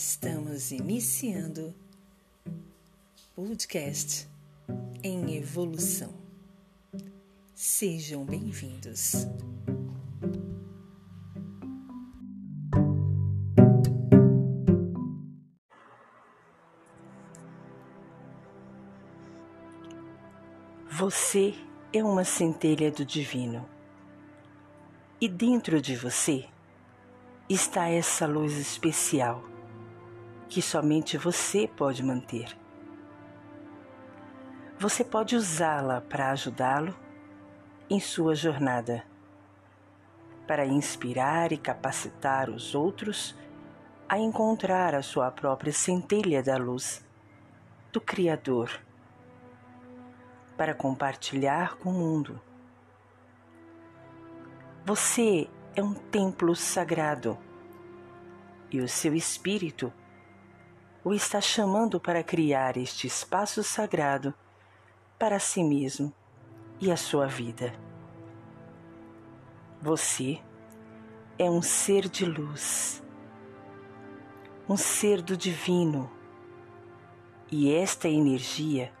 [0.00, 1.74] Estamos iniciando
[3.34, 4.28] podcast
[5.02, 6.14] em evolução.
[7.52, 9.26] Sejam bem-vindos.
[20.92, 21.54] Você
[21.92, 23.68] é uma centelha do divino.
[25.20, 26.44] E dentro de você
[27.48, 29.57] está essa luz especial
[30.48, 32.56] que somente você pode manter.
[34.78, 36.96] Você pode usá-la para ajudá-lo
[37.90, 39.04] em sua jornada,
[40.46, 43.36] para inspirar e capacitar os outros
[44.08, 47.04] a encontrar a sua própria centelha da luz
[47.92, 48.70] do Criador,
[50.56, 52.40] para compartilhar com o mundo.
[54.86, 57.36] Você é um templo sagrado
[58.70, 59.92] e o seu espírito
[61.08, 64.34] o está chamando para criar este espaço sagrado
[65.18, 66.12] para si mesmo
[66.78, 67.72] e a sua vida.
[69.80, 70.38] Você
[71.38, 73.02] é um ser de luz,
[74.68, 76.12] um ser do divino,
[77.50, 78.92] e esta energia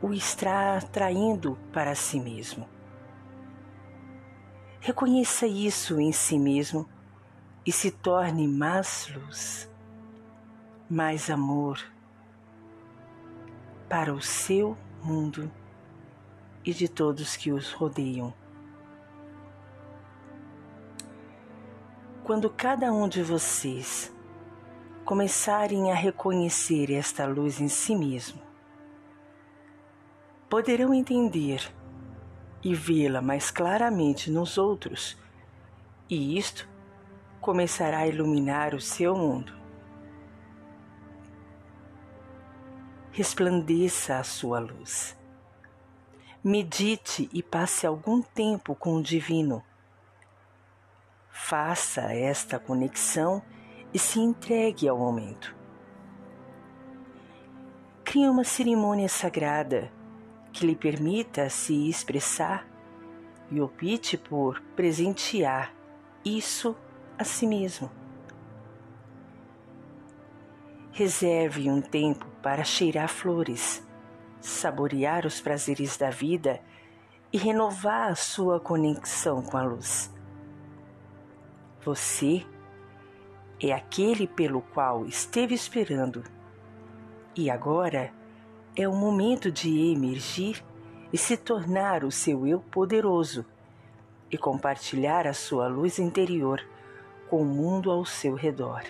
[0.00, 2.68] o está atraindo para si mesmo.
[4.78, 6.88] Reconheça isso em si mesmo
[7.66, 9.73] e se torne mais luz
[10.88, 11.80] mais amor
[13.88, 15.50] para o seu mundo
[16.62, 18.34] e de todos que os rodeiam.
[22.22, 24.14] Quando cada um de vocês
[25.04, 28.40] começarem a reconhecer esta luz em si mesmo,
[30.50, 31.72] poderão entender
[32.62, 35.16] e vê-la mais claramente nos outros,
[36.08, 36.68] e isto
[37.40, 39.63] começará a iluminar o seu mundo.
[43.14, 45.16] Resplandeça a sua luz.
[46.42, 49.62] Medite e passe algum tempo com o Divino.
[51.30, 53.40] Faça esta conexão
[53.92, 55.54] e se entregue ao momento.
[58.02, 59.92] Crie uma cerimônia sagrada
[60.52, 62.66] que lhe permita se expressar
[63.48, 65.72] e opte por presentear
[66.24, 66.74] isso
[67.16, 67.88] a si mesmo.
[70.96, 73.84] Reserve um tempo para cheirar flores,
[74.40, 76.60] saborear os prazeres da vida
[77.32, 80.08] e renovar a sua conexão com a luz.
[81.84, 82.46] Você
[83.60, 86.22] é aquele pelo qual esteve esperando
[87.34, 88.12] e agora
[88.76, 90.64] é o momento de emergir
[91.12, 93.44] e se tornar o seu eu poderoso
[94.30, 96.64] e compartilhar a sua luz interior
[97.28, 98.84] com o mundo ao seu redor.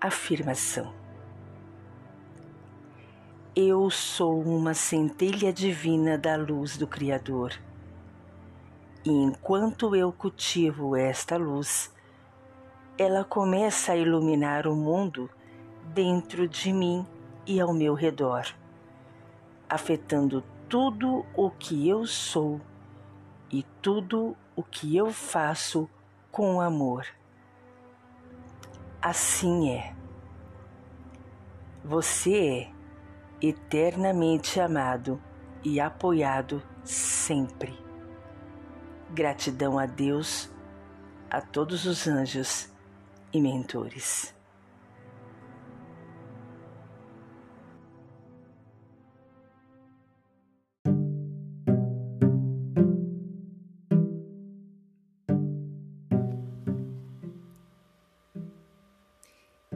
[0.00, 0.94] Afirmação.
[3.54, 7.52] Eu sou uma centelha divina da luz do Criador.
[9.04, 11.92] E enquanto eu cultivo esta luz,
[12.96, 15.28] ela começa a iluminar o mundo
[15.92, 17.04] dentro de mim
[17.44, 18.46] e ao meu redor,
[19.68, 22.60] afetando tudo o que eu sou
[23.50, 25.90] e tudo o que eu faço
[26.30, 27.17] com amor.
[29.00, 29.94] Assim é.
[31.84, 32.70] Você
[33.42, 35.22] é eternamente amado
[35.62, 37.78] e apoiado sempre.
[39.10, 40.50] Gratidão a Deus,
[41.30, 42.72] a todos os anjos
[43.32, 44.37] e mentores.